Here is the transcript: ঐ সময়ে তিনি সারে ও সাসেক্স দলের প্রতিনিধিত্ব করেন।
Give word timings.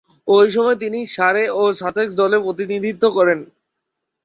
ঐ 0.27 0.39
সময়ে 0.49 0.81
তিনি 0.83 0.99
সারে 1.15 1.43
ও 1.55 1.73
সাসেক্স 1.79 2.13
দলের 2.21 2.43
প্রতিনিধিত্ব 2.45 3.03
করেন। 3.17 3.39